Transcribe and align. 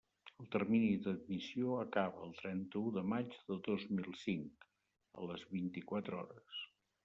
El 0.43 0.45
termini 0.53 0.87
d'admissió 1.07 1.75
s'acaba 1.81 2.23
el 2.29 2.33
trenta-u 2.39 2.95
de 2.97 3.05
maig 3.13 3.37
de 3.53 3.59
dos 3.69 3.87
mil 3.95 4.11
cinc, 4.25 4.69
a 5.21 5.31
les 5.33 5.49
vint-i-quatre 5.57 6.23
hores. 6.25 6.69